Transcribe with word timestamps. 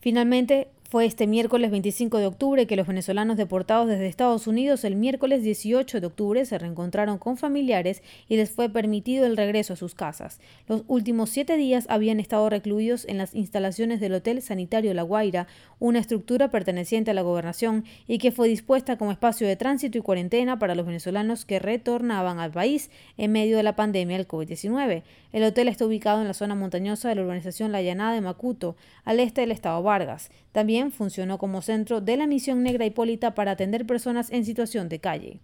Finalmente, 0.00 0.68
fue 0.94 1.06
este 1.06 1.26
miércoles 1.26 1.72
25 1.72 2.18
de 2.18 2.26
octubre 2.26 2.68
que 2.68 2.76
los 2.76 2.86
venezolanos 2.86 3.36
deportados 3.36 3.88
desde 3.88 4.06
Estados 4.06 4.46
Unidos 4.46 4.84
el 4.84 4.94
miércoles 4.94 5.42
18 5.42 6.00
de 6.00 6.06
octubre 6.06 6.46
se 6.46 6.56
reencontraron 6.56 7.18
con 7.18 7.36
familiares 7.36 8.00
y 8.28 8.36
les 8.36 8.52
fue 8.52 8.68
permitido 8.68 9.26
el 9.26 9.36
regreso 9.36 9.72
a 9.72 9.76
sus 9.76 9.96
casas. 9.96 10.38
Los 10.68 10.84
últimos 10.86 11.30
siete 11.30 11.56
días 11.56 11.86
habían 11.88 12.20
estado 12.20 12.48
recluidos 12.48 13.06
en 13.08 13.18
las 13.18 13.34
instalaciones 13.34 13.98
del 13.98 14.14
Hotel 14.14 14.40
Sanitario 14.40 14.94
La 14.94 15.02
Guaira, 15.02 15.48
una 15.80 15.98
estructura 15.98 16.52
perteneciente 16.52 17.10
a 17.10 17.14
la 17.14 17.22
gobernación 17.22 17.84
y 18.06 18.18
que 18.18 18.30
fue 18.30 18.46
dispuesta 18.46 18.96
como 18.96 19.10
espacio 19.10 19.48
de 19.48 19.56
tránsito 19.56 19.98
y 19.98 20.02
cuarentena 20.02 20.60
para 20.60 20.76
los 20.76 20.86
venezolanos 20.86 21.44
que 21.44 21.58
retornaban 21.58 22.38
al 22.38 22.52
país 22.52 22.92
en 23.16 23.32
medio 23.32 23.56
de 23.56 23.64
la 23.64 23.74
pandemia 23.74 24.16
del 24.16 24.28
COVID-19. 24.28 25.02
El 25.32 25.42
hotel 25.42 25.66
está 25.66 25.86
ubicado 25.86 26.20
en 26.20 26.28
la 26.28 26.34
zona 26.34 26.54
montañosa 26.54 27.08
de 27.08 27.16
la 27.16 27.22
urbanización 27.22 27.72
La 27.72 27.82
Llanada 27.82 28.12
de 28.12 28.20
Macuto, 28.20 28.76
al 29.04 29.18
este 29.18 29.40
del 29.40 29.50
estado 29.50 29.82
Vargas. 29.82 30.30
También 30.54 30.92
funcionó 30.92 31.36
como 31.36 31.62
centro 31.62 32.00
de 32.00 32.16
la 32.16 32.28
misión 32.28 32.62
negra 32.62 32.86
Hipólita 32.86 33.34
para 33.34 33.50
atender 33.50 33.86
personas 33.86 34.30
en 34.30 34.44
situación 34.44 34.88
de 34.88 35.00
calle. 35.00 35.40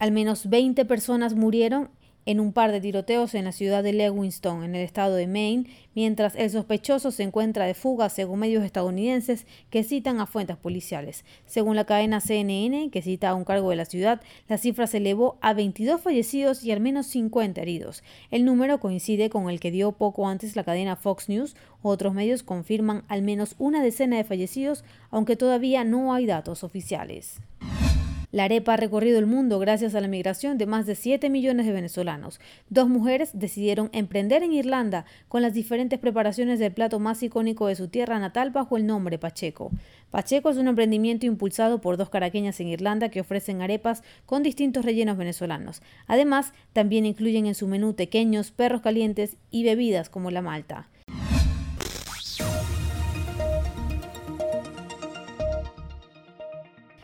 Al 0.00 0.10
menos 0.10 0.50
20 0.50 0.84
personas 0.84 1.36
murieron 1.36 1.90
en 2.26 2.40
un 2.40 2.52
par 2.52 2.72
de 2.72 2.80
tiroteos 2.80 3.34
en 3.34 3.44
la 3.44 3.52
ciudad 3.52 3.82
de 3.82 3.92
Lewiston, 3.92 4.64
en 4.64 4.74
el 4.74 4.82
estado 4.82 5.14
de 5.14 5.28
Maine, 5.28 5.70
mientras 5.94 6.34
el 6.34 6.50
sospechoso 6.50 7.12
se 7.12 7.22
encuentra 7.22 7.64
de 7.64 7.74
fuga, 7.74 8.08
según 8.08 8.40
medios 8.40 8.64
estadounidenses 8.64 9.46
que 9.70 9.84
citan 9.84 10.20
a 10.20 10.26
fuentes 10.26 10.56
policiales. 10.56 11.24
Según 11.46 11.76
la 11.76 11.84
cadena 11.84 12.20
CNN, 12.20 12.90
que 12.90 13.00
cita 13.00 13.30
a 13.30 13.34
un 13.34 13.44
cargo 13.44 13.70
de 13.70 13.76
la 13.76 13.84
ciudad, 13.84 14.20
la 14.48 14.58
cifra 14.58 14.86
se 14.86 14.98
elevó 14.98 15.38
a 15.40 15.54
22 15.54 16.00
fallecidos 16.00 16.64
y 16.64 16.72
al 16.72 16.80
menos 16.80 17.06
50 17.06 17.62
heridos. 17.62 18.02
El 18.30 18.44
número 18.44 18.80
coincide 18.80 19.30
con 19.30 19.48
el 19.48 19.60
que 19.60 19.70
dio 19.70 19.92
poco 19.92 20.28
antes 20.28 20.56
la 20.56 20.64
cadena 20.64 20.96
Fox 20.96 21.28
News. 21.28 21.56
Otros 21.82 22.12
medios 22.12 22.42
confirman 22.42 23.04
al 23.08 23.22
menos 23.22 23.54
una 23.58 23.82
decena 23.82 24.16
de 24.16 24.24
fallecidos, 24.24 24.84
aunque 25.10 25.36
todavía 25.36 25.84
no 25.84 26.12
hay 26.12 26.26
datos 26.26 26.64
oficiales. 26.64 27.40
La 28.32 28.44
arepa 28.44 28.74
ha 28.74 28.76
recorrido 28.76 29.18
el 29.18 29.26
mundo 29.26 29.58
gracias 29.58 29.94
a 29.94 30.00
la 30.00 30.08
migración 30.08 30.58
de 30.58 30.66
más 30.66 30.86
de 30.86 30.94
7 30.94 31.30
millones 31.30 31.66
de 31.66 31.72
venezolanos. 31.72 32.40
Dos 32.68 32.88
mujeres 32.88 33.30
decidieron 33.32 33.88
emprender 33.92 34.42
en 34.42 34.52
Irlanda 34.52 35.04
con 35.28 35.42
las 35.42 35.54
diferentes 35.54 35.98
preparaciones 35.98 36.58
del 36.58 36.72
plato 36.72 36.98
más 36.98 37.22
icónico 37.22 37.66
de 37.68 37.76
su 37.76 37.88
tierra 37.88 38.18
natal 38.18 38.50
bajo 38.50 38.76
el 38.76 38.86
nombre 38.86 39.18
Pacheco. 39.18 39.70
Pacheco 40.10 40.50
es 40.50 40.56
un 40.56 40.68
emprendimiento 40.68 41.26
impulsado 41.26 41.80
por 41.80 41.96
dos 41.96 42.10
caraqueñas 42.10 42.58
en 42.60 42.68
Irlanda 42.68 43.10
que 43.10 43.20
ofrecen 43.20 43.62
arepas 43.62 44.02
con 44.24 44.42
distintos 44.42 44.84
rellenos 44.84 45.16
venezolanos. 45.16 45.82
Además, 46.06 46.52
también 46.72 47.06
incluyen 47.06 47.46
en 47.46 47.54
su 47.54 47.68
menú 47.68 47.94
pequeños 47.94 48.50
perros 48.50 48.82
calientes 48.82 49.36
y 49.50 49.64
bebidas 49.64 50.08
como 50.08 50.30
la 50.30 50.42
malta. 50.42 50.88